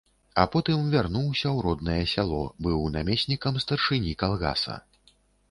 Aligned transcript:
А 0.43 0.43
потым 0.53 0.79
вярнуўся 0.95 1.45
ў 1.55 1.65
роднае 1.65 2.01
сяло, 2.13 2.41
быў 2.67 2.89
намеснікам 2.97 3.61
старшыні 3.67 4.17
калгаса. 4.25 4.81